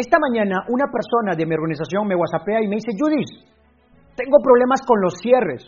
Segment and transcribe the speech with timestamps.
[0.00, 3.28] Esta mañana una persona de mi organización me whatsappea y me dice, Judith,
[4.16, 5.62] tengo problemas con los cierres.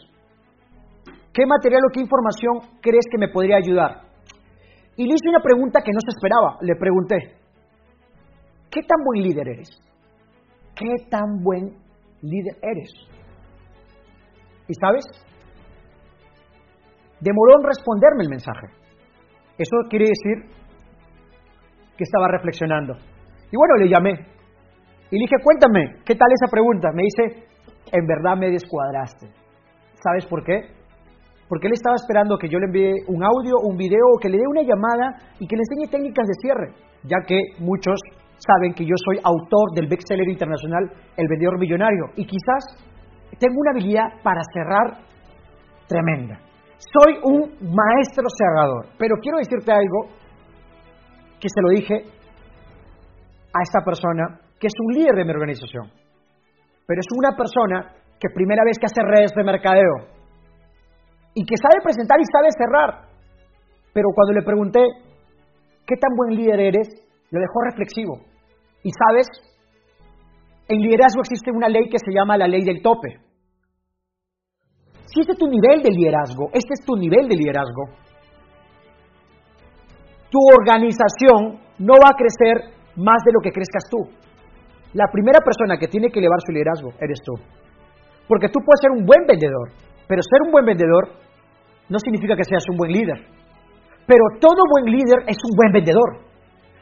[1.34, 4.08] ¿Qué material o qué información crees que me podría ayudar?
[4.96, 6.56] Y le hice una pregunta que no se esperaba.
[6.62, 7.16] Le pregunté,
[8.70, 9.68] ¿qué tan buen líder eres?
[10.76, 11.76] ¿Qué tan buen
[12.22, 12.90] líder eres?
[14.66, 15.04] ¿Y sabes?
[17.20, 18.68] Demoró en responderme el mensaje.
[19.58, 20.48] Eso quiere decir
[21.98, 23.11] que estaba reflexionando.
[23.52, 24.12] Y bueno, le llamé.
[25.10, 26.88] Y le dije, cuéntame, ¿qué tal esa pregunta?
[26.94, 27.44] Me dice,
[27.92, 29.28] en verdad me descuadraste.
[30.02, 30.72] ¿Sabes por qué?
[31.48, 34.44] Porque él estaba esperando que yo le envíe un audio, un video, que le dé
[34.48, 36.72] una llamada y que le enseñe técnicas de cierre,
[37.04, 38.00] ya que muchos
[38.38, 42.64] saben que yo soy autor del bestseller internacional El vendedor millonario y quizás
[43.38, 44.98] tengo una habilidad para cerrar
[45.86, 46.40] tremenda.
[46.78, 50.08] Soy un maestro cerrador, pero quiero decirte algo
[51.38, 52.21] que se lo dije
[53.52, 55.90] a esta persona que es un líder de mi organización,
[56.86, 60.06] pero es una persona que primera vez que hace redes de mercadeo
[61.34, 63.08] y que sabe presentar y sabe cerrar.
[63.92, 64.80] Pero cuando le pregunté,
[65.86, 66.88] ¿qué tan buen líder eres?
[67.30, 68.20] Lo dejó reflexivo.
[68.84, 69.26] Y sabes,
[70.68, 73.18] en liderazgo existe una ley que se llama la ley del tope.
[75.06, 77.84] Si este es tu nivel de liderazgo, este es tu nivel de liderazgo,
[80.30, 83.98] tu organización no va a crecer más de lo que crezcas tú.
[84.94, 87.32] La primera persona que tiene que elevar su liderazgo eres tú.
[88.28, 89.72] Porque tú puedes ser un buen vendedor,
[90.06, 91.16] pero ser un buen vendedor
[91.88, 93.18] no significa que seas un buen líder.
[94.06, 96.32] Pero todo buen líder es un buen vendedor.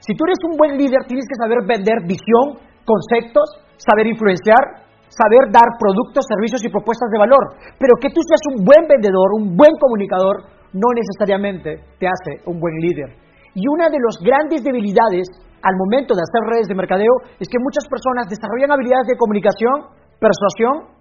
[0.01, 5.51] Si tú eres un buen líder, tienes que saber vender visión, conceptos, saber influenciar, saber
[5.53, 7.45] dar productos, servicios y propuestas de valor.
[7.79, 12.59] Pero que tú seas un buen vendedor, un buen comunicador, no necesariamente te hace un
[12.59, 13.11] buen líder.
[13.55, 15.27] Y una de las grandes debilidades
[15.63, 19.93] al momento de hacer redes de mercadeo es que muchas personas desarrollan habilidades de comunicación,
[20.21, 20.97] persuasión,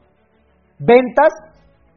[0.79, 1.31] ventas,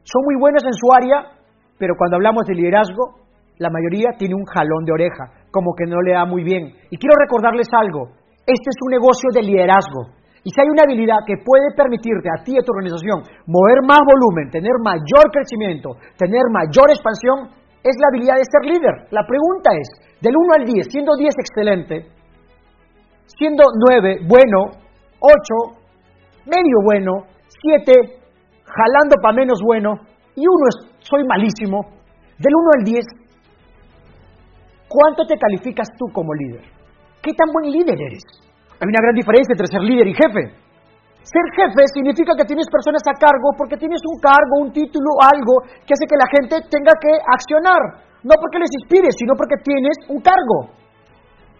[0.02, 1.38] son muy buenos en su área,
[1.78, 3.22] pero cuando hablamos de liderazgo,
[3.58, 6.74] la mayoría tiene un jalón de oreja, como que no le da muy bien.
[6.90, 8.10] Y quiero recordarles algo,
[8.46, 10.10] este es un negocio de liderazgo.
[10.42, 13.78] Y si hay una habilidad que puede permitirte a ti y a tu organización mover
[13.86, 18.94] más volumen, tener mayor crecimiento, tener mayor expansión, es la habilidad de ser líder.
[19.14, 19.86] La pregunta es,
[20.18, 22.10] del 1 al 10, siendo 10 excelente,
[23.38, 24.78] siendo 9 bueno,
[25.20, 25.82] 8
[26.46, 27.92] medio bueno, 7
[28.64, 29.94] jalando para menos bueno
[30.34, 31.82] y 1 es soy malísimo,
[32.38, 33.04] del 1 al 10,
[34.88, 36.62] ¿cuánto te calificas tú como líder?
[37.22, 38.22] ¿Qué tan buen líder eres?
[38.80, 40.42] Hay una gran diferencia entre ser líder y jefe.
[41.22, 45.62] Ser jefe significa que tienes personas a cargo porque tienes un cargo, un título, algo
[45.86, 48.02] que hace que la gente tenga que accionar.
[48.26, 50.74] No porque les inspires, sino porque tienes un cargo.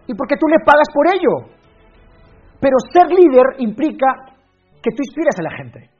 [0.06, 1.61] Y porque tú le pagas por ello.
[2.62, 4.06] Pero ser líder implica
[4.78, 5.90] que tú inspiras a la gente.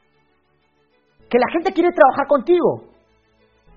[1.26, 2.86] Que la gente quiere trabajar contigo.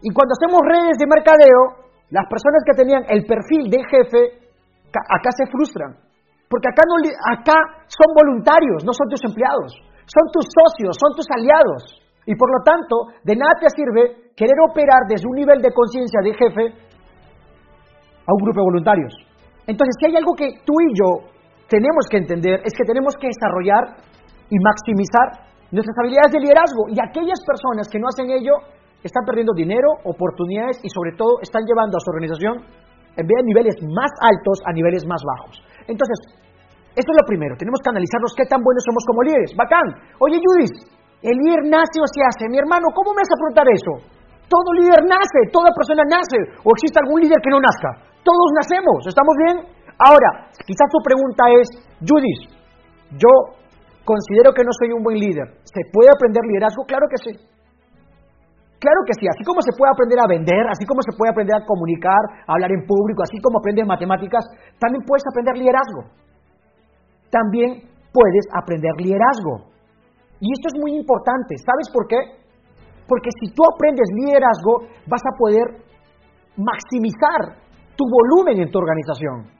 [0.05, 4.21] Y cuando hacemos redes de mercadeo, las personas que tenían el perfil de jefe,
[4.93, 5.97] acá se frustran.
[6.45, 7.01] Porque acá, no,
[7.33, 7.57] acá
[7.89, 9.73] son voluntarios, no son tus empleados.
[10.05, 12.05] Son tus socios, son tus aliados.
[12.29, 16.21] Y por lo tanto, de nada te sirve querer operar desde un nivel de conciencia
[16.21, 19.13] de jefe a un grupo de voluntarios.
[19.65, 21.33] Entonces, si hay algo que tú y yo
[21.67, 23.97] tenemos que entender, es que tenemos que desarrollar
[24.49, 26.87] y maximizar nuestras habilidades de liderazgo.
[26.89, 28.61] Y aquellas personas que no hacen ello,
[29.05, 32.57] están perdiendo dinero, oportunidades y sobre todo están llevando a su organización
[33.15, 35.61] en vez de niveles más altos a niveles más bajos.
[35.85, 36.17] Entonces,
[36.97, 39.53] esto es lo primero, tenemos que analizarnos qué tan buenos somos como líderes.
[39.53, 39.87] Bacán.
[40.17, 40.89] Oye, Judith,
[41.21, 42.49] ¿el líder nace o se hace?
[42.49, 43.93] Mi hermano, ¿cómo me vas a preguntar eso?
[44.49, 48.09] Todo líder nace, toda persona nace, o existe algún líder que no nazca.
[48.25, 49.74] Todos nacemos, ¿estamos bien?
[49.97, 51.67] Ahora, quizás tu pregunta es,
[52.03, 52.51] Judith,
[53.15, 53.31] yo
[54.03, 55.47] considero que no soy un buen líder.
[55.63, 56.83] ¿Se puede aprender liderazgo?
[56.83, 57.33] Claro que sí.
[58.75, 61.55] Claro que sí, así como se puede aprender a vender, así como se puede aprender
[61.55, 64.45] a comunicar, a hablar en público, así como aprendes matemáticas,
[64.77, 66.01] también puedes aprender liderazgo.
[67.31, 69.71] También puedes aprender liderazgo.
[70.43, 71.55] Y esto es muy importante.
[71.57, 72.19] ¿Sabes por qué?
[73.07, 75.65] Porque si tú aprendes liderazgo, vas a poder
[76.57, 77.57] maximizar
[77.95, 79.54] tu volumen en tu organización.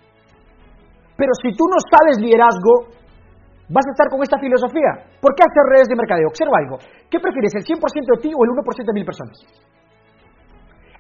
[1.16, 2.92] Pero si tú no sabes liderazgo,
[3.72, 5.18] vas a estar con esta filosofía.
[5.24, 6.28] ¿Por qué hacer redes de mercadeo?
[6.28, 6.78] Observa algo.
[7.10, 9.38] ¿Qué prefieres, el 100% de ti o el 1% de mil personas?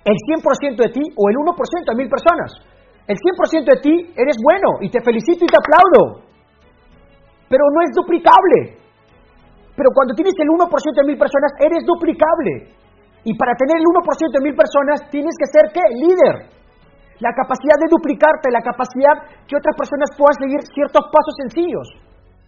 [0.05, 2.49] El 100% de ti o el 1% de mil personas.
[3.05, 6.25] El 100% de ti eres bueno y te felicito y te aplaudo.
[7.49, 8.81] Pero no es duplicable.
[9.75, 12.71] Pero cuando tienes el 1% de mil personas, eres duplicable.
[13.25, 15.83] Y para tener el 1% de mil personas, tienes que ser ¿qué?
[16.01, 16.54] Líder.
[17.19, 21.87] La capacidad de duplicarte, la capacidad que otras personas puedan seguir ciertos pasos sencillos.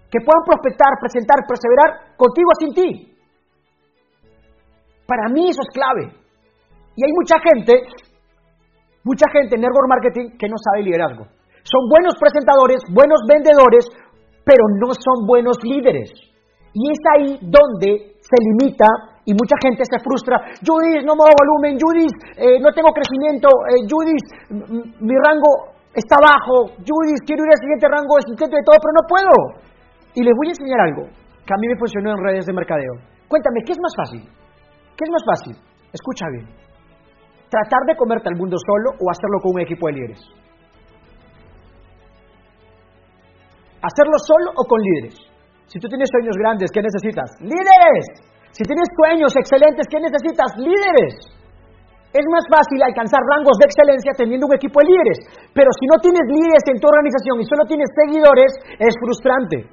[0.07, 2.89] que puedan prospectar, presentar, perseverar contigo sin ti.
[5.05, 6.15] Para mí eso es clave.
[6.95, 7.73] Y hay mucha gente,
[9.03, 11.27] mucha gente en network marketing que no sabe liderazgo.
[11.63, 13.83] Son buenos presentadores, buenos vendedores,
[14.47, 16.09] pero no son buenos líderes.
[16.71, 18.87] Y es ahí donde se limita
[19.27, 20.39] y mucha gente se frustra.
[20.63, 21.75] Judith, no da volumen.
[21.75, 23.51] Judith, eh, no tengo crecimiento.
[23.67, 24.27] Eh, Judith,
[25.03, 26.71] mi rango está bajo.
[26.79, 29.35] Judith, quiero ir al siguiente rango, intento de todo, pero no puedo.
[30.15, 31.03] Y les voy a enseñar algo
[31.43, 32.93] que a mí me funcionó en redes de mercadeo.
[33.27, 34.23] Cuéntame, ¿qué es más fácil?
[34.95, 35.55] ¿Qué es más fácil?
[35.91, 36.47] Escucha bien.
[37.51, 40.23] Tratar de comerte al mundo solo o hacerlo con un equipo de líderes.
[43.83, 45.19] ¿Hacerlo solo o con líderes?
[45.67, 47.27] Si tú tienes sueños grandes, ¿qué necesitas?
[47.43, 48.36] ¡Líderes!
[48.51, 50.49] Si tienes sueños excelentes, ¿qué necesitas?
[50.57, 51.37] ¡Líderes!
[52.13, 55.19] Es más fácil alcanzar rangos de excelencia teniendo un equipo de líderes.
[55.53, 59.67] Pero si no tienes líderes en tu organización y solo tienes seguidores, es frustrante.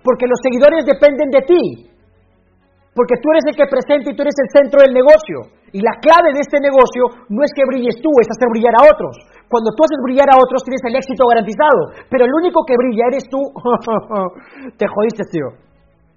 [0.00, 1.62] Porque los seguidores dependen de ti.
[2.96, 5.52] Porque tú eres el que presenta y tú eres el centro del negocio.
[5.76, 8.88] Y la clave de este negocio no es que brilles tú, es hacer brillar a
[8.88, 9.12] otros.
[9.52, 13.12] Cuando tú haces brillar a otros tienes el éxito garantizado, pero el único que brilla
[13.12, 13.36] eres tú.
[14.80, 15.66] Te jodiste, tío.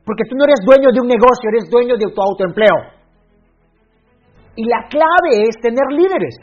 [0.09, 2.97] Porque tú no eres dueño de un negocio, eres dueño de tu autoempleo.
[4.57, 6.33] Y la clave es tener líderes.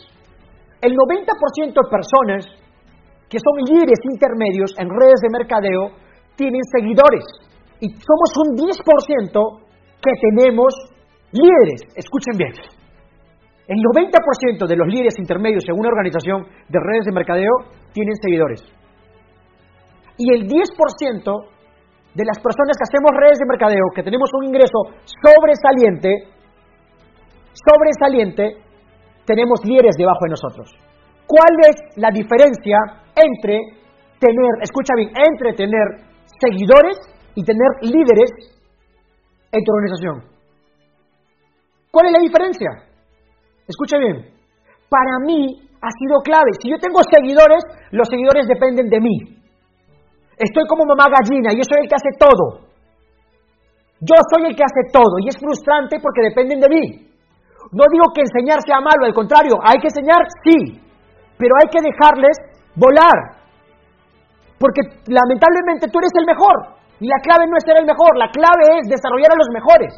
[0.79, 2.47] El 90% de personas
[3.27, 5.99] que son líderes intermedios en redes de mercadeo
[6.39, 7.27] tienen seguidores.
[7.83, 9.35] Y somos un 10%
[9.99, 10.71] que tenemos
[11.33, 11.91] líderes.
[11.99, 12.55] Escuchen bien.
[13.67, 18.63] El 90% de los líderes intermedios en una organización de redes de mercadeo tienen seguidores.
[20.19, 21.56] Y el 10%
[22.17, 26.33] de las personas que hacemos redes de mercadeo, que tenemos un ingreso sobresaliente,
[27.53, 28.57] sobresaliente,
[29.27, 30.67] tenemos líderes debajo de nosotros.
[31.29, 32.79] ¿Cuál es la diferencia
[33.13, 33.85] entre
[34.17, 36.09] tener, escucha bien, entre tener
[36.41, 36.97] seguidores
[37.35, 38.33] y tener líderes
[39.53, 40.17] en tu organización?
[41.91, 42.71] ¿Cuál es la diferencia?
[43.69, 44.25] Escucha bien,
[44.89, 46.57] para mí ha sido clave.
[46.63, 47.61] Si yo tengo seguidores,
[47.91, 49.36] los seguidores dependen de mí.
[50.37, 52.69] Estoy como mamá gallina y yo soy el que hace todo.
[54.01, 56.85] Yo soy el que hace todo y es frustrante porque dependen de mí.
[57.73, 60.79] No digo que enseñar sea malo, al contrario, hay que enseñar, sí,
[61.39, 62.37] pero hay que dejarles
[62.77, 63.41] volar.
[64.61, 66.77] Porque lamentablemente tú eres el mejor.
[67.01, 69.93] Y la clave no es ser el mejor, la clave es desarrollar a los mejores.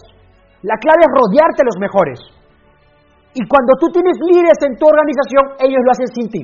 [0.63, 2.19] La clave es rodearte de los mejores.
[3.35, 6.43] Y cuando tú tienes líderes en tu organización, ellos lo hacen sin ti.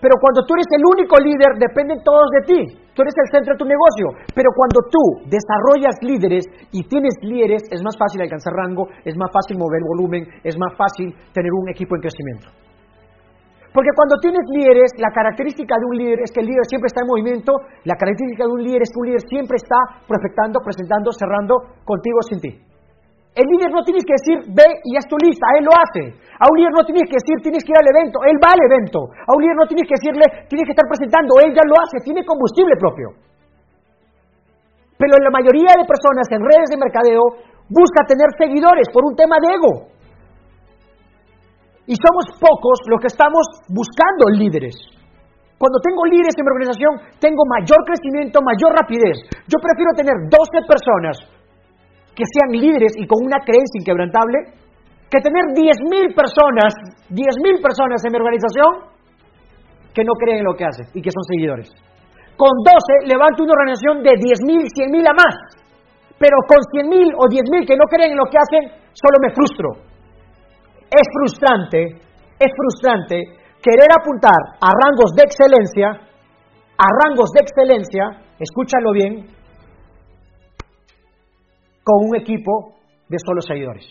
[0.00, 2.60] Pero cuando tú eres el único líder, dependen todos de ti.
[2.92, 4.12] Tú eres el centro de tu negocio.
[4.36, 9.32] Pero cuando tú desarrollas líderes y tienes líderes, es más fácil alcanzar rango, es más
[9.32, 12.48] fácil mover volumen, es más fácil tener un equipo en crecimiento.
[13.72, 17.04] Porque cuando tienes líderes, la característica de un líder es que el líder siempre está
[17.04, 17.52] en movimiento,
[17.84, 19.76] la característica de un líder es que un líder siempre está
[20.08, 21.54] prospectando, presentando, cerrando
[21.84, 22.75] contigo sin ti.
[23.36, 26.08] El líder no tienes que decir, ve y haz tu lista, él lo hace.
[26.40, 28.64] A un líder no tienes que decir, tienes que ir al evento, él va al
[28.64, 29.12] evento.
[29.12, 32.00] A un líder no tienes que decirle, tienes que estar presentando, él ya lo hace,
[32.00, 33.12] tiene combustible propio.
[34.96, 37.24] Pero la mayoría de personas en redes de mercadeo
[37.68, 39.72] busca tener seguidores por un tema de ego.
[41.84, 44.80] Y somos pocos los que estamos buscando líderes.
[45.60, 49.28] Cuando tengo líderes en mi organización, tengo mayor crecimiento, mayor rapidez.
[49.44, 51.35] Yo prefiero tener 12 personas
[52.16, 54.56] que sean líderes y con una creencia inquebrantable,
[55.12, 56.72] que tener 10.000 personas,
[57.12, 58.96] 10.000 personas en mi organización
[59.92, 61.68] que no creen en lo que hace y que son seguidores.
[62.36, 65.36] Con 12 levanto una organización de 10.000, 100.000 a más,
[66.18, 68.64] pero con 100.000 o 10.000 que no creen en lo que hacen,
[68.96, 69.68] solo me frustro.
[70.88, 72.00] Es frustrante,
[72.40, 75.88] es frustrante querer apuntar a rangos de excelencia,
[76.76, 78.04] a rangos de excelencia,
[78.38, 79.26] escúchalo bien,
[81.86, 82.74] con un equipo
[83.06, 83.86] de solo seguidores.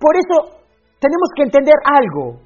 [0.00, 0.64] Por eso
[0.96, 2.40] tenemos que entender algo.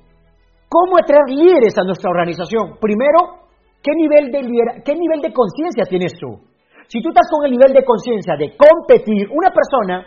[0.67, 2.75] ¿Cómo atraer líderes a nuestra organización?
[2.83, 3.47] Primero,
[3.81, 6.43] ¿qué nivel de, qué nivel de conciencia tienes tú?
[6.91, 10.03] Si tú estás con el nivel de conciencia de competir, una persona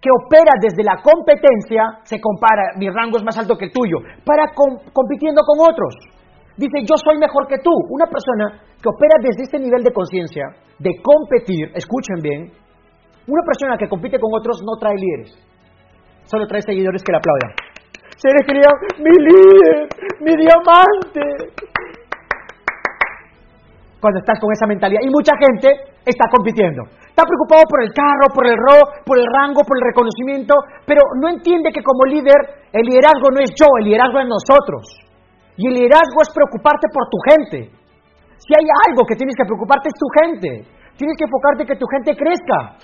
[0.00, 4.00] que opera desde la competencia se compara, mi rango es más alto que el tuyo,
[4.24, 5.92] para compitiendo con otros.
[6.56, 7.72] Dice, yo soy mejor que tú.
[7.90, 10.44] Una persona que opera desde este nivel de conciencia,
[10.78, 12.63] de competir, escuchen bien,
[13.26, 15.32] una persona que compite con otros no trae líderes,
[16.24, 17.52] solo trae seguidores que le aplaudan.
[18.16, 19.88] Seres queridos, mi líder,
[20.20, 21.52] mi diamante.
[24.00, 25.68] Cuando estás con esa mentalidad, y mucha gente
[26.04, 26.84] está compitiendo.
[27.08, 28.76] Está preocupado por el carro, por el ro,
[29.06, 30.54] por el rango, por el reconocimiento,
[30.84, 34.82] pero no entiende que como líder, el liderazgo no es yo, el liderazgo es nosotros.
[35.56, 37.58] Y el liderazgo es preocuparte por tu gente.
[38.36, 40.48] Si hay algo que tienes que preocuparte es tu gente.
[40.96, 42.76] tienes que enfocarte en que tu gente crezca.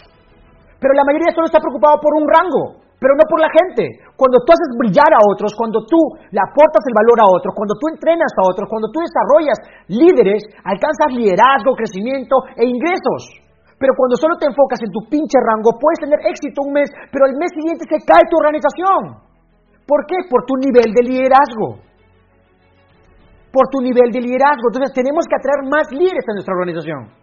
[0.80, 4.00] Pero la mayoría solo está preocupado por un rango, pero no por la gente.
[4.16, 6.00] Cuando tú haces brillar a otros, cuando tú
[6.32, 9.60] le aportas el valor a otros, cuando tú entrenas a otros, cuando tú desarrollas
[9.92, 13.44] líderes, alcanzas liderazgo, crecimiento e ingresos.
[13.80, 17.25] Pero cuando solo te enfocas en tu pinche rango, puedes tener éxito un mes, pero
[17.25, 19.20] al mes siguiente se cae tu organización.
[19.88, 20.28] ¿Por qué?
[20.28, 21.80] Por tu nivel de liderazgo.
[23.49, 24.68] Por tu nivel de liderazgo.
[24.68, 27.19] Entonces tenemos que atraer más líderes a nuestra organización.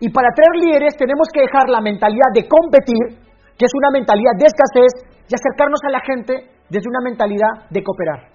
[0.00, 3.18] Y para atraer líderes tenemos que dejar la mentalidad de competir,
[3.58, 4.92] que es una mentalidad de escasez,
[5.28, 6.32] y acercarnos a la gente
[6.70, 8.30] desde una mentalidad de cooperar,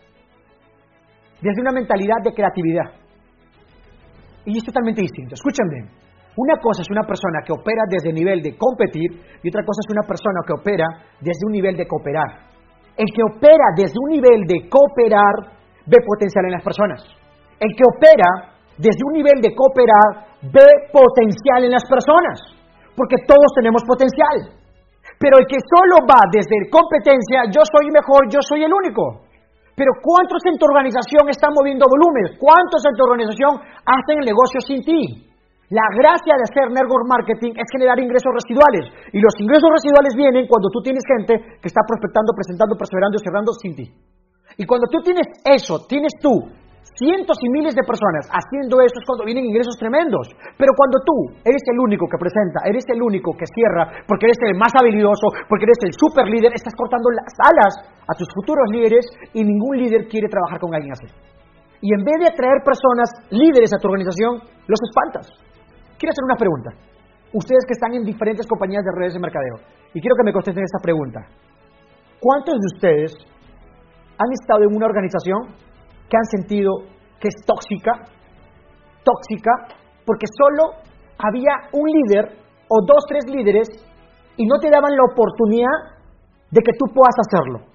[1.41, 3.03] desde una mentalidad de creatividad.
[4.45, 5.35] Y es totalmente distinto.
[5.35, 5.89] Escúchenme.
[6.35, 9.05] Una cosa es una persona que opera desde el nivel de competir
[9.41, 10.85] y otra cosa es una persona que opera
[11.21, 12.49] desde un nivel de cooperar.
[12.97, 15.53] El que opera desde un nivel de cooperar
[15.85, 17.01] ve potencial en las personas.
[17.59, 22.41] El que opera desde un nivel de cooperar, ve potencial en las personas,
[22.95, 24.59] porque todos tenemos potencial.
[25.19, 29.23] Pero el que solo va desde competencia, yo soy mejor, yo soy el único.
[29.75, 32.37] Pero ¿cuántos en tu organización están moviendo volúmenes?
[32.37, 35.33] ¿Cuántos en tu organización hacen el negocio sin ti?
[35.73, 38.85] La gracia de hacer network marketing es generar ingresos residuales.
[39.09, 43.23] Y los ingresos residuales vienen cuando tú tienes gente que está prospectando, presentando, perseverando y
[43.25, 43.85] cerrando sin ti.
[44.61, 46.45] Y cuando tú tienes eso, tienes tú
[46.95, 50.29] cientos y miles de personas haciendo eso es cuando vienen ingresos tremendos.
[50.57, 54.39] Pero cuando tú eres el único que presenta, eres el único que cierra, porque eres
[54.45, 57.73] el más habilidoso, porque eres el super líder, estás cortando las alas
[58.07, 61.07] a tus futuros líderes y ningún líder quiere trabajar con alguien así.
[61.81, 65.27] Y en vez de atraer personas líderes a tu organización, los espantas.
[65.99, 66.71] Quiero hacer una pregunta.
[67.33, 69.57] Ustedes que están en diferentes compañías de redes de mercadeo,
[69.93, 71.19] y quiero que me contesten esta pregunta.
[72.19, 73.11] ¿Cuántos de ustedes
[74.15, 75.72] han estado en una organización
[76.09, 76.71] que han sentido
[77.19, 77.91] que es tóxica,
[79.03, 79.51] tóxica,
[80.05, 80.75] porque solo
[81.17, 82.35] había un líder
[82.67, 83.67] o dos, tres líderes
[84.37, 85.93] y no te daban la oportunidad
[86.51, 87.65] de que tú puedas hacerlo.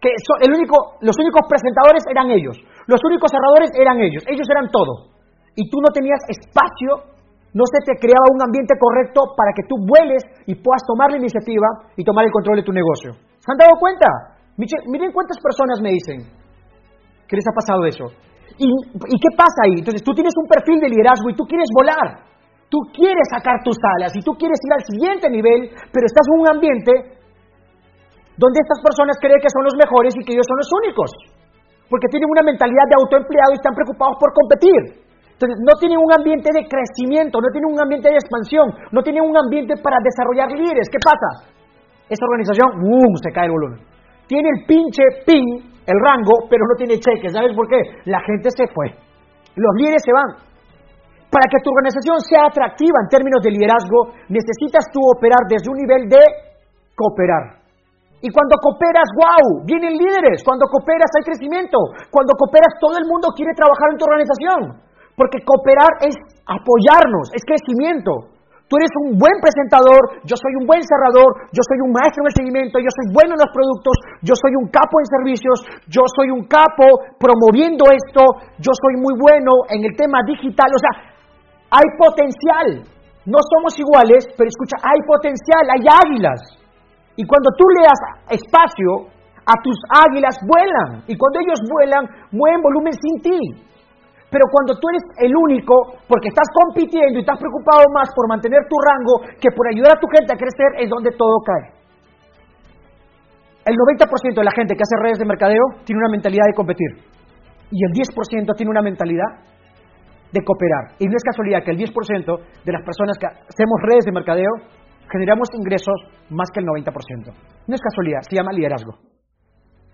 [0.00, 0.12] Que
[0.44, 5.14] el único, los únicos presentadores eran ellos, los únicos cerradores eran ellos, ellos eran todo.
[5.56, 7.14] Y tú no tenías espacio,
[7.54, 11.18] no se te creaba un ambiente correcto para que tú vueles y puedas tomar la
[11.18, 13.14] iniciativa y tomar el control de tu negocio.
[13.38, 14.06] ¿Se han dado cuenta?
[14.56, 16.26] Miren cuántas personas me dicen,
[17.34, 18.06] ¿Qué les ha pasado eso?
[18.62, 18.70] ¿Y,
[19.18, 19.82] qué pasa ahí?
[19.82, 22.22] Entonces tú tienes un perfil de liderazgo y tú quieres volar.
[22.70, 26.38] Tú quieres sacar tus alas y tú quieres ir al siguiente nivel, pero estás en
[26.38, 26.92] un ambiente
[28.38, 31.10] donde estas personas creen que son los mejores y que ellos son los únicos.
[31.90, 35.02] Porque tienen una mentalidad de autoempleado y están preocupados por competir.
[35.34, 39.26] Entonces, no tienen un ambiente de crecimiento, no tienen un ambiente de expansión, no tienen
[39.26, 40.86] un ambiente para desarrollar líderes.
[40.86, 41.50] ¿Qué pasa?
[42.06, 43.82] Esa organización, ¡boom!, se cae el volumen.
[44.30, 47.28] Tiene el pinche pin el rango, pero no tiene cheque.
[47.28, 47.80] ¿Sabes por qué?
[48.04, 48.92] La gente se fue.
[49.56, 50.30] Los líderes se van.
[51.28, 55.78] Para que tu organización sea atractiva en términos de liderazgo, necesitas tú operar desde un
[55.82, 56.22] nivel de
[56.94, 57.64] cooperar.
[58.24, 60.40] Y cuando cooperas, wow, vienen líderes.
[60.40, 61.76] Cuando cooperas hay crecimiento.
[62.08, 64.60] Cuando cooperas todo el mundo quiere trabajar en tu organización.
[65.12, 66.16] Porque cooperar es
[66.48, 68.33] apoyarnos, es crecimiento.
[68.64, 72.28] Tú eres un buen presentador, yo soy un buen cerrador, yo soy un maestro en
[72.32, 76.00] el seguimiento, yo soy bueno en los productos, yo soy un capo en servicios, yo
[76.08, 78.24] soy un capo promoviendo esto,
[78.56, 80.72] yo soy muy bueno en el tema digital.
[80.72, 80.94] O sea,
[81.76, 82.88] hay potencial.
[83.28, 86.40] No somos iguales, pero escucha, hay potencial, hay águilas.
[87.16, 88.00] Y cuando tú le das
[88.32, 89.12] espacio
[89.44, 91.04] a tus águilas, vuelan.
[91.04, 93.40] Y cuando ellos vuelan, mueven volumen sin ti.
[94.34, 98.66] Pero cuando tú eres el único, porque estás compitiendo y estás preocupado más por mantener
[98.66, 101.70] tu rango que por ayudar a tu gente a crecer, es donde todo cae.
[103.62, 106.90] El 90% de la gente que hace redes de mercadeo tiene una mentalidad de competir.
[107.70, 109.38] Y el 10% tiene una mentalidad
[110.34, 110.98] de cooperar.
[110.98, 114.50] Y no es casualidad que el 10% de las personas que hacemos redes de mercadeo
[115.14, 116.90] generamos ingresos más que el 90%.
[117.70, 119.13] No es casualidad, se llama liderazgo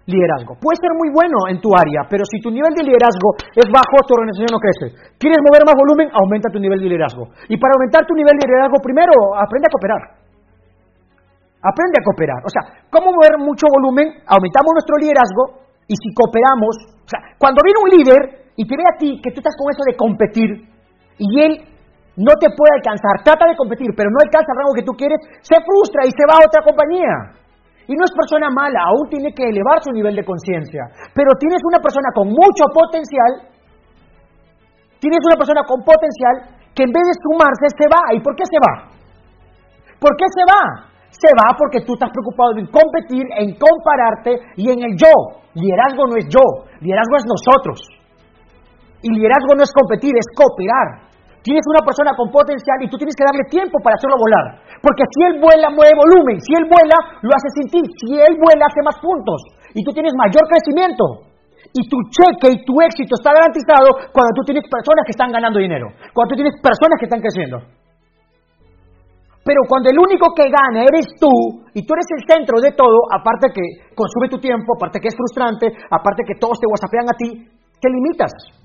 [0.07, 0.57] liderazgo.
[0.61, 4.01] Puede ser muy bueno en tu área, pero si tu nivel de liderazgo es bajo,
[4.07, 4.97] tu organización no crece.
[5.21, 6.09] ¿Quieres mover más volumen?
[6.13, 7.29] Aumenta tu nivel de liderazgo.
[7.49, 10.03] Y para aumentar tu nivel de liderazgo, primero aprende a cooperar.
[11.61, 12.41] Aprende a cooperar.
[12.45, 14.25] O sea, ¿cómo mover mucho volumen?
[14.25, 18.21] Aumentamos nuestro liderazgo y si cooperamos, o sea, cuando viene un líder
[18.57, 20.49] y te ve a ti que tú estás con eso de competir
[21.19, 21.53] y él
[22.17, 25.21] no te puede alcanzar, trata de competir, pero no alcanza el rango que tú quieres,
[25.41, 27.40] se frustra y se va a otra compañía.
[27.89, 30.89] Y no es persona mala, aún tiene que elevar su nivel de conciencia.
[31.15, 33.51] Pero tienes una persona con mucho potencial,
[35.01, 38.15] tienes una persona con potencial que en vez de sumarse se va.
[38.15, 38.91] ¿Y por qué se va?
[39.99, 40.91] ¿Por qué se va?
[41.11, 45.41] Se va porque tú estás preocupado en competir, en compararte y en el yo.
[45.55, 47.79] Liderazgo no es yo, liderazgo es nosotros.
[49.03, 51.10] Y liderazgo no es competir, es cooperar.
[51.41, 54.61] Tienes una persona con potencial y tú tienes que darle tiempo para hacerlo volar.
[54.85, 56.37] Porque si él vuela, mueve volumen.
[56.41, 57.81] Si él vuela, lo hace sin ti.
[57.81, 59.41] Si él vuela, hace más puntos.
[59.73, 61.31] Y tú tienes mayor crecimiento.
[61.73, 65.61] Y tu cheque y tu éxito está garantizado cuando tú tienes personas que están ganando
[65.61, 65.89] dinero.
[66.13, 67.57] Cuando tú tienes personas que están creciendo.
[69.41, 71.33] Pero cuando el único que gana eres tú
[71.73, 75.17] y tú eres el centro de todo, aparte que consume tu tiempo, aparte que es
[75.17, 77.49] frustrante, aparte que todos te whatsappean a ti,
[77.81, 78.60] te limitas.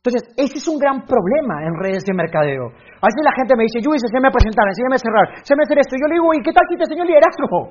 [0.00, 2.72] Entonces, ese es un gran problema en redes de mercadeo.
[2.72, 5.66] A veces la gente me dice, Luis, enséñame a presentar, enséñame a cerrar, enséñame a
[5.68, 5.94] hacer esto.
[6.00, 7.68] Yo le digo, ¿y qué tal si te enseño liderazgo?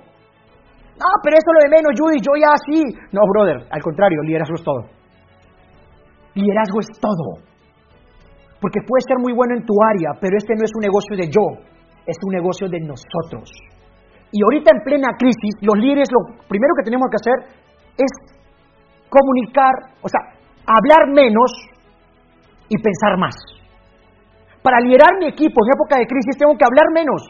[1.01, 2.85] Ah, pero eso lo de menos, Judy, yo ya así.
[3.09, 4.81] No, brother, al contrario, liderazgo es todo.
[6.37, 7.41] Liderazgo es todo.
[8.61, 11.33] Porque puede ser muy bueno en tu área, pero este no es un negocio de
[11.33, 11.65] yo,
[12.05, 13.49] es un negocio de nosotros.
[14.29, 17.37] Y ahorita en plena crisis, los líderes lo primero que tenemos que hacer
[17.97, 18.11] es
[19.09, 20.21] comunicar, o sea,
[20.69, 21.68] hablar menos
[22.69, 23.35] y pensar más.
[24.61, 27.21] Para liderar mi equipo en época de crisis tengo que hablar menos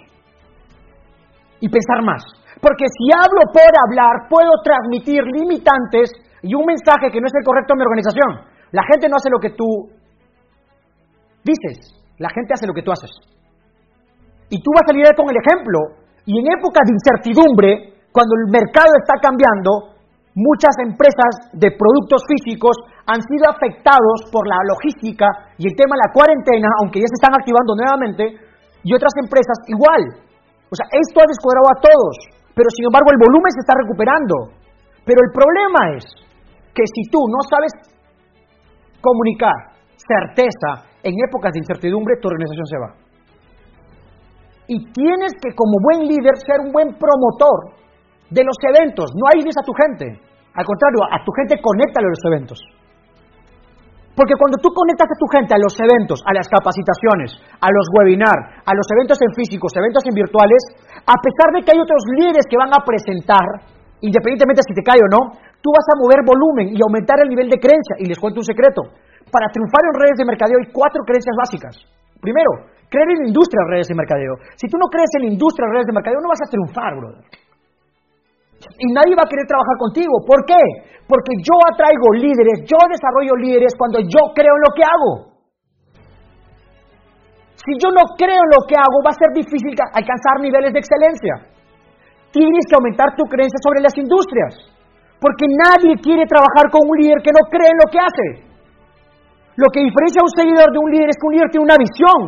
[1.60, 2.24] y pensar más.
[2.62, 6.12] Porque si hablo por hablar, puedo transmitir limitantes
[6.44, 8.32] y un mensaje que no es el correcto en mi organización.
[8.72, 9.90] La gente no hace lo que tú
[11.44, 13.12] dices, la gente hace lo que tú haces.
[14.50, 15.80] Y tú vas a liderar con el ejemplo.
[16.26, 19.99] Y en época de incertidumbre, cuando el mercado está cambiando,
[20.36, 25.26] muchas empresas de productos físicos han sido afectados por la logística
[25.58, 28.24] y el tema de la cuarentena, aunque ya se están activando nuevamente,
[28.84, 30.30] y otras empresas igual.
[30.70, 32.16] O sea, esto ha descuadrado a todos,
[32.54, 34.54] pero sin embargo el volumen se está recuperando.
[35.04, 36.06] Pero el problema es
[36.74, 37.74] que si tú no sabes
[39.02, 42.90] comunicar certeza en épocas de incertidumbre, tu organización se va.
[44.68, 47.74] Y tienes que, como buen líder, ser un buen promotor
[48.30, 49.12] de los eventos.
[49.18, 50.06] No ayudes a tu gente.
[50.54, 52.60] Al contrario, a tu gente conéctale a los eventos.
[54.20, 57.88] Porque cuando tú conectas a tu gente a los eventos, a las capacitaciones, a los
[57.96, 60.60] webinars, a los eventos en físicos, eventos en virtuales,
[61.08, 63.64] a pesar de que hay otros líderes que van a presentar,
[64.04, 67.48] independientemente si te cae o no, tú vas a mover volumen y aumentar el nivel
[67.48, 67.96] de creencia.
[67.96, 68.92] Y les cuento un secreto.
[69.32, 71.80] Para triunfar en redes de mercadeo hay cuatro creencias básicas.
[72.20, 74.36] Primero, creer en la industria de redes de mercadeo.
[74.60, 76.92] Si tú no crees en la industria de redes de mercadeo, no vas a triunfar,
[77.00, 77.24] brother.
[78.60, 80.20] Y nadie va a querer trabajar contigo.
[80.28, 80.60] ¿Por qué?
[81.08, 85.12] Porque yo atraigo líderes, yo desarrollo líderes cuando yo creo en lo que hago.
[87.56, 90.80] Si yo no creo en lo que hago, va a ser difícil alcanzar niveles de
[90.80, 91.36] excelencia.
[92.32, 94.54] Tienes que aumentar tu creencia sobre las industrias.
[95.20, 98.28] Porque nadie quiere trabajar con un líder que no cree en lo que hace.
[99.60, 101.80] Lo que diferencia a un seguidor de un líder es que un líder tiene una
[101.80, 102.20] visión.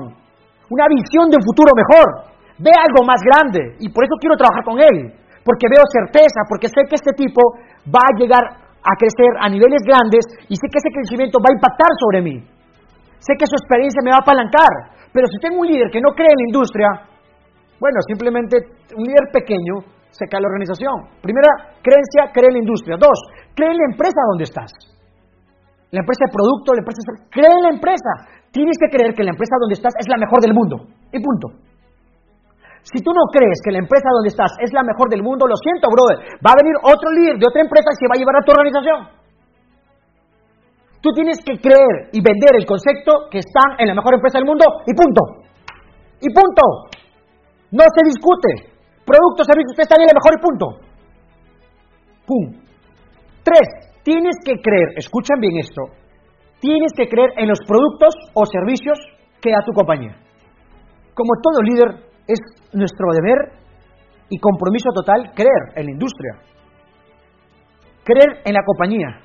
[0.68, 2.08] Una visión de un futuro mejor.
[2.60, 3.80] Ve algo más grande.
[3.80, 7.42] Y por eso quiero trabajar con él porque veo certeza, porque sé que este tipo
[7.90, 8.44] va a llegar
[8.82, 12.36] a crecer a niveles grandes y sé que ese crecimiento va a impactar sobre mí.
[13.22, 14.74] Sé que su experiencia me va a apalancar,
[15.14, 16.90] pero si tengo un líder que no cree en la industria,
[17.78, 18.58] bueno, simplemente
[18.98, 21.18] un líder pequeño se cae la organización.
[21.22, 22.96] Primera creencia, cree en la industria.
[23.00, 23.18] Dos,
[23.56, 24.72] cree en la empresa donde estás.
[25.92, 27.02] La empresa de producto, la empresa...
[27.32, 28.12] Cree en la empresa.
[28.52, 30.88] Tienes que creer que la empresa donde estás es la mejor del mundo.
[31.12, 31.71] Y punto.
[32.84, 35.56] Si tú no crees que la empresa donde estás es la mejor del mundo, lo
[35.58, 36.42] siento, brother.
[36.42, 39.00] Va a venir otro líder de otra empresa se va a llevar a tu organización.
[41.02, 44.46] Tú tienes que creer y vender el concepto que están en la mejor empresa del
[44.46, 45.22] mundo y punto.
[46.22, 46.64] Y punto.
[47.74, 48.72] No se discute.
[49.06, 50.66] Producto, servicio, usted está en la mejor y punto.
[52.26, 52.44] Pum.
[53.44, 53.68] Tres,
[54.04, 55.82] tienes que creer, escuchen bien esto,
[56.60, 59.00] tienes que creer en los productos o servicios
[59.42, 60.16] que da tu compañía.
[61.16, 62.40] Como todo líder, es
[62.74, 63.62] nuestro deber
[64.30, 66.40] y compromiso total creer en la industria,
[68.04, 69.20] creer en la compañía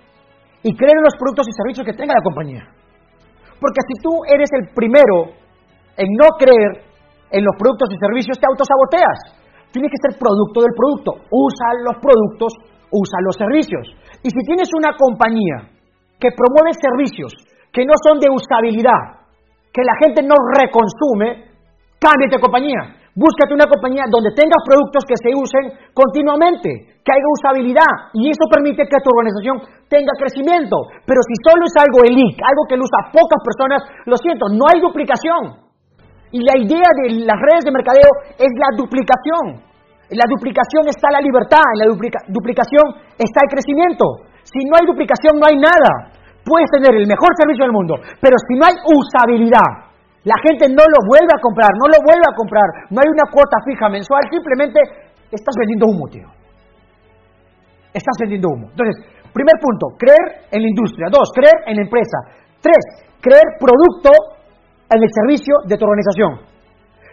[0.63, 2.67] y creer en los productos y servicios que tenga la compañía.
[3.61, 5.33] Porque si tú eres el primero
[5.97, 6.85] en no creer
[7.31, 9.19] en los productos y servicios, te autosaboteas.
[9.73, 11.11] Tienes que ser producto del producto.
[11.31, 12.53] Usa los productos,
[12.91, 13.87] usa los servicios.
[14.23, 15.71] Y si tienes una compañía
[16.19, 17.33] que promueve servicios
[17.73, 19.29] que no son de usabilidad,
[19.73, 21.56] que la gente no reconsume,
[22.07, 23.03] cámbiate compañía.
[23.17, 28.45] Búscate una compañía donde tengas productos que se usen continuamente, que haya usabilidad y eso
[28.47, 29.57] permite que tu organización
[29.89, 30.77] tenga crecimiento.
[31.03, 34.69] Pero si solo es algo elite, algo que lo usa pocas personas, lo siento, no
[34.69, 35.65] hay duplicación.
[36.31, 39.65] Y la idea de las redes de mercadeo es la duplicación.
[40.13, 41.87] En la duplicación está la libertad, en la
[42.31, 44.29] duplicación está el crecimiento.
[44.45, 46.13] Si no hay duplicación, no hay nada.
[46.45, 49.86] Puedes tener el mejor servicio del mundo, pero si no hay usabilidad,
[50.27, 53.31] la gente no lo vuelve a comprar, no lo vuelve a comprar, no hay una
[53.31, 54.83] cuota fija mensual, simplemente
[55.31, 56.27] estás vendiendo humo, tío.
[57.95, 58.67] Estás vendiendo humo.
[58.75, 61.07] Entonces, primer punto, creer en la industria.
[61.15, 62.19] Dos, creer en la empresa.
[62.59, 64.11] Tres, creer producto
[64.91, 66.43] en el servicio de tu organización.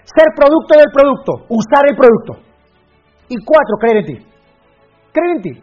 [0.09, 2.41] Ser producto del producto, usar el producto.
[3.29, 4.17] Y cuatro, creer en ti.
[5.13, 5.53] Creer en ti.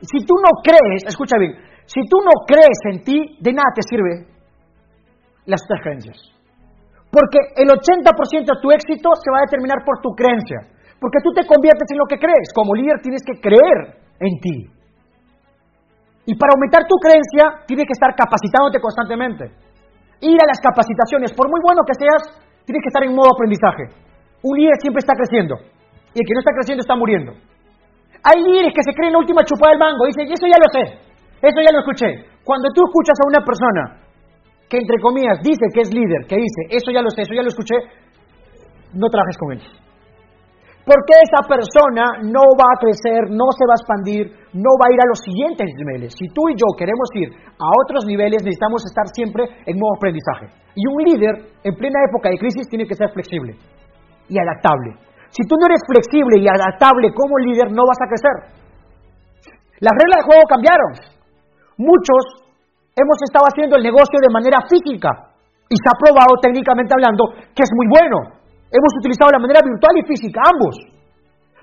[0.00, 3.84] Si tú no crees, escucha bien, si tú no crees en ti, de nada te
[3.84, 4.39] sirve
[5.50, 6.18] las otras creencias.
[7.10, 8.06] Porque el 80%
[8.46, 10.62] de tu éxito se va a determinar por tu creencia.
[11.02, 12.54] Porque tú te conviertes en lo que crees.
[12.54, 14.56] Como líder tienes que creer en ti.
[16.30, 19.50] Y para aumentar tu creencia, tienes que estar capacitándote constantemente.
[20.22, 22.22] Ir a las capacitaciones, por muy bueno que seas,
[22.62, 23.90] tienes que estar en modo aprendizaje.
[24.44, 25.58] Un líder siempre está creciendo.
[26.14, 27.32] Y el que no está creciendo está muriendo.
[28.22, 30.06] Hay líderes que se creen la última chupada del mango.
[30.06, 30.84] Dicen, eso ya lo sé.
[31.40, 32.28] Eso ya lo escuché.
[32.44, 33.82] Cuando tú escuchas a una persona
[34.70, 37.42] que, entre comillas, dice que es líder, que dice, eso ya lo sé, eso ya
[37.42, 37.74] lo escuché,
[38.94, 39.62] no trabajes con él.
[40.86, 44.94] Porque esa persona no va a crecer, no se va a expandir, no va a
[44.94, 46.14] ir a los siguientes niveles.
[46.16, 50.48] Si tú y yo queremos ir a otros niveles, necesitamos estar siempre en modo aprendizaje.
[50.74, 53.58] Y un líder, en plena época de crisis, tiene que ser flexible
[54.30, 54.96] y adaptable.
[55.30, 58.36] Si tú no eres flexible y adaptable como líder, no vas a crecer.
[59.82, 60.92] Las reglas de juego cambiaron.
[61.76, 62.39] Muchos
[63.00, 65.32] hemos estado haciendo el negocio de manera física
[65.66, 67.24] y se ha probado técnicamente hablando
[67.56, 68.36] que es muy bueno.
[68.70, 70.74] Hemos utilizado la manera virtual y física, ambos.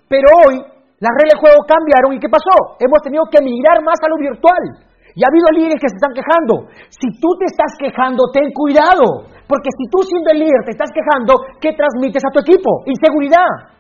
[0.10, 0.56] Pero hoy
[1.00, 2.80] las reglas de juego cambiaron y ¿qué pasó?
[2.82, 4.88] Hemos tenido que migrar más a lo virtual.
[5.14, 6.70] Y ha habido líderes que se están quejando.
[6.90, 9.30] Si tú te estás quejando, ten cuidado.
[9.48, 12.84] Porque si tú siendo el líder te estás quejando, ¿qué transmites a tu equipo?
[12.86, 13.74] Inseguridad,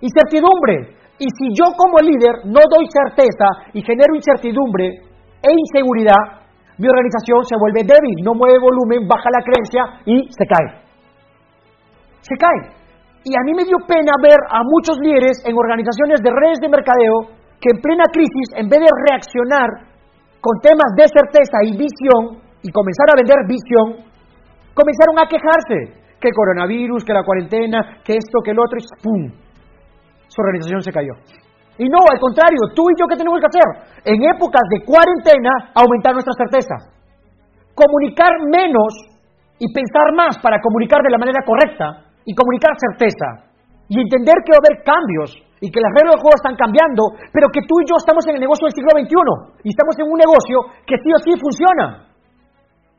[0.00, 0.96] incertidumbre.
[1.20, 5.04] Y si yo como líder no doy certeza y genero incertidumbre
[5.42, 6.39] e inseguridad,
[6.80, 10.90] mi organización se vuelve débil, no mueve volumen, baja la creencia y se cae
[12.20, 12.60] se cae.
[13.24, 16.68] Y a mí me dio pena ver a muchos líderes en organizaciones de redes de
[16.68, 19.68] mercadeo que en plena crisis, en vez de reaccionar
[20.40, 24.08] con temas de certeza y visión y comenzar a vender visión,
[24.72, 29.32] comenzaron a quejarse que coronavirus, que la cuarentena, que esto, que el otro, y ¡pum!
[30.28, 31.12] Su organización se cayó.
[31.78, 33.68] Y no, al contrario, tú y yo, ¿qué tenemos que hacer?
[34.04, 36.76] En épocas de cuarentena, aumentar nuestra certeza.
[37.74, 38.92] Comunicar menos
[39.58, 43.50] y pensar más para comunicar de la manera correcta y comunicar certeza
[43.88, 45.30] y entender que va a haber cambios
[45.60, 47.02] y que las reglas del juego están cambiando,
[47.34, 50.06] pero que tú y yo estamos en el negocio del siglo XXI y estamos en
[50.08, 50.56] un negocio
[50.88, 52.08] que sí o sí funciona,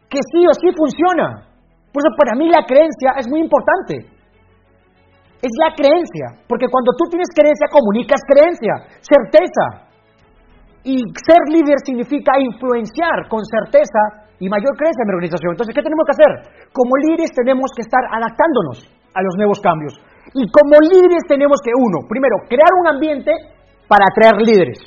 [0.05, 1.47] que sí o sí funciona.
[1.89, 4.20] Por eso para mí la creencia es muy importante.
[5.41, 9.89] Es la creencia, porque cuando tú tienes creencia comunicas creencia, certeza.
[10.85, 15.53] Y ser líder significa influenciar con certeza y mayor creencia en mi organización.
[15.53, 16.31] Entonces, ¿qué tenemos que hacer?
[16.73, 19.93] Como líderes tenemos que estar adaptándonos a los nuevos cambios.
[20.33, 23.31] Y como líderes tenemos que, uno, primero, crear un ambiente
[23.89, 24.77] para atraer líderes.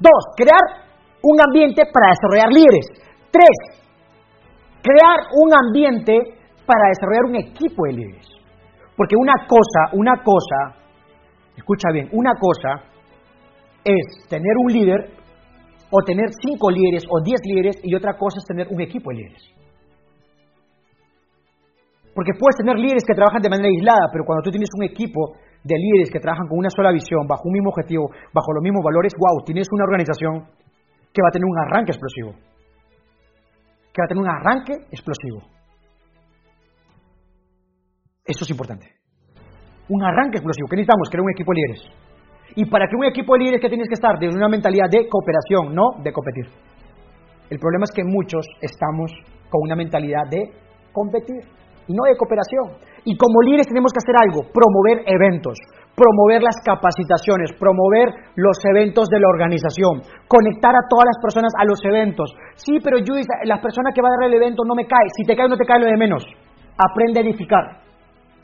[0.00, 0.84] Dos, crear
[1.22, 2.84] un ambiente para desarrollar líderes.
[3.32, 3.56] Tres,
[4.84, 6.12] crear un ambiente
[6.66, 8.33] para desarrollar un equipo de líderes.
[8.96, 10.78] Porque una cosa, una cosa,
[11.56, 12.84] escucha bien, una cosa
[13.84, 15.10] es tener un líder
[15.90, 19.16] o tener cinco líderes o diez líderes y otra cosa es tener un equipo de
[19.16, 19.42] líderes.
[22.14, 25.34] Porque puedes tener líderes que trabajan de manera aislada, pero cuando tú tienes un equipo
[25.64, 28.84] de líderes que trabajan con una sola visión, bajo un mismo objetivo, bajo los mismos
[28.84, 30.46] valores, wow, tienes una organización
[31.12, 32.30] que va a tener un arranque explosivo.
[33.90, 35.53] Que va a tener un arranque explosivo.
[38.24, 38.86] Eso es importante.
[39.88, 40.66] Un arranque explosivo.
[40.68, 41.10] ¿Qué necesitamos?
[41.10, 41.82] Crear un equipo de líderes.
[42.56, 45.08] Y para que un equipo de líderes que tienes que estar desde una mentalidad de
[45.08, 46.46] cooperación, no de competir.
[47.50, 49.12] El problema es que muchos estamos
[49.50, 50.50] con una mentalidad de
[50.92, 51.44] competir
[51.86, 52.80] y no de cooperación.
[53.04, 55.60] Y como líderes tenemos que hacer algo, promover eventos,
[55.92, 61.64] promover las capacitaciones, promover los eventos de la organización, conectar a todas las personas a
[61.68, 62.32] los eventos.
[62.56, 65.12] Sí, pero Judith, la persona que va a dar el evento no me cae.
[65.12, 66.24] Si te cae no te cae lo de menos.
[66.80, 67.83] Aprende a edificar.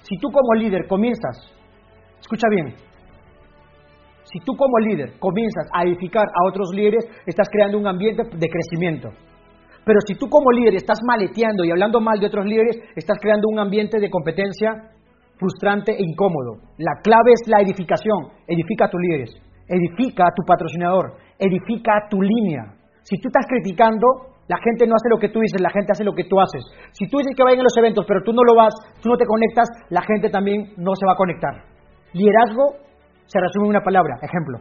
[0.02, 1.52] Si tú como líder comienzas,
[2.20, 2.74] escucha bien,
[4.24, 8.48] si tú como líder comienzas a edificar a otros líderes, estás creando un ambiente de
[8.48, 9.10] crecimiento.
[9.84, 13.48] Pero si tú como líder estás maleteando y hablando mal de otros líderes, estás creando
[13.50, 14.70] un ambiente de competencia
[15.36, 16.60] frustrante e incómodo.
[16.78, 18.28] La clave es la edificación.
[18.46, 19.30] Edifica a tus líderes,
[19.66, 22.74] edifica a tu patrocinador, edifica a tu línea.
[23.02, 26.02] Si tú estás criticando, la gente no hace lo que tú dices, la gente hace
[26.02, 26.66] lo que tú haces.
[26.90, 29.16] Si tú dices que vayan a los eventos, pero tú no lo vas, tú no
[29.16, 31.54] te conectas, la gente también no se va a conectar.
[32.14, 32.74] Liderazgo
[33.30, 34.58] se resume en una palabra, ejemplo.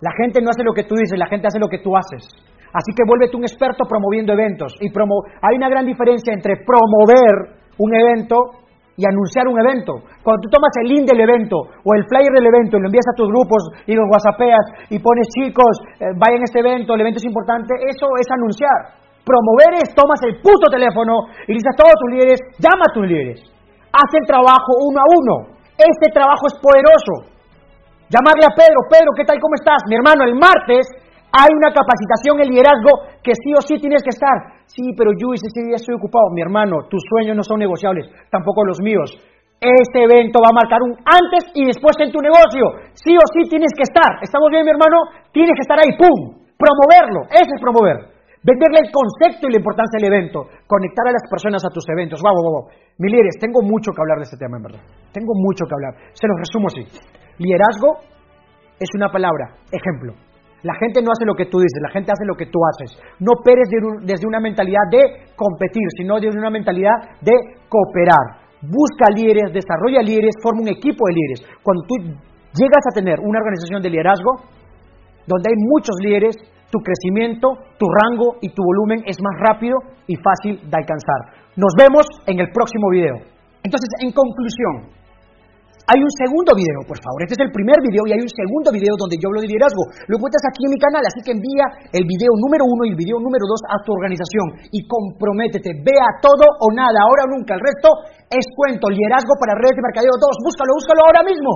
[0.00, 2.26] La gente no hace lo que tú dices, la gente hace lo que tú haces.
[2.74, 4.74] Así que vuélvete un experto promoviendo eventos.
[4.80, 8.61] Y Hay una gran diferencia entre promover un evento
[8.96, 10.04] y anunciar un evento.
[10.22, 13.08] Cuando tú tomas el link del evento o el flyer del evento y lo envías
[13.08, 17.00] a tus grupos y los whatsappeas y pones chicos, eh, vayan a este evento, el
[17.00, 19.00] evento es importante, eso es anunciar.
[19.24, 23.06] Promover es tomas el puto teléfono y dices a todos tus líderes, llama a tus
[23.06, 23.38] líderes.
[23.92, 25.34] Haz el trabajo uno a uno.
[25.78, 27.32] Este trabajo es poderoso.
[28.12, 29.40] Llamarle a Pedro, Pedro, ¿qué tal?
[29.40, 29.80] ¿Cómo estás?
[29.88, 30.84] Mi hermano, el martes
[31.32, 34.61] hay una capacitación en liderazgo que sí o sí tienes que estar.
[34.72, 36.32] Sí, pero yo ese día estoy ocupado.
[36.32, 39.12] Mi hermano, tus sueños no son negociables, tampoco los míos.
[39.60, 42.90] Este evento va a marcar un antes y después en tu negocio.
[42.96, 44.18] Sí o sí tienes que estar.
[44.24, 45.28] ¿Estamos bien, mi hermano?
[45.30, 46.40] Tienes que estar ahí, ¡pum!
[46.56, 47.28] Promoverlo.
[47.30, 48.10] Ese es promover.
[48.42, 50.50] Venderle el concepto y la importancia del evento.
[50.66, 52.18] Conectar a las personas a tus eventos.
[52.18, 52.64] Wow, wow, wow.
[52.98, 54.82] Mi líderes, tengo mucho que hablar de este tema, en verdad.
[55.14, 55.94] Tengo mucho que hablar.
[56.10, 56.82] Se los resumo así.
[57.38, 58.02] Liderazgo
[58.80, 59.54] es una palabra.
[59.70, 60.31] Ejemplo.
[60.62, 62.94] La gente no hace lo que tú dices, la gente hace lo que tú haces.
[63.18, 63.66] No operes
[64.02, 67.34] desde una mentalidad de competir, sino desde una mentalidad de
[67.68, 68.46] cooperar.
[68.62, 71.40] Busca líderes, desarrolla líderes, forma un equipo de líderes.
[71.62, 71.94] Cuando tú
[72.54, 74.38] llegas a tener una organización de liderazgo,
[75.26, 76.36] donde hay muchos líderes,
[76.70, 81.42] tu crecimiento, tu rango y tu volumen es más rápido y fácil de alcanzar.
[81.56, 83.16] Nos vemos en el próximo video.
[83.62, 85.01] Entonces, en conclusión,
[85.86, 87.18] hay un segundo video, por favor.
[87.26, 89.82] Este es el primer video y hay un segundo video donde yo hablo de liderazgo.
[90.06, 92.98] Lo encuentras aquí en mi canal, así que envía el video número uno y el
[92.98, 95.74] video número dos a tu organización y comprométete.
[95.82, 97.58] Vea todo o nada, ahora o nunca.
[97.58, 97.88] El resto
[98.30, 100.38] es cuento, liderazgo para redes de mercadeo todos.
[100.46, 101.52] Búscalo, búscalo ahora mismo.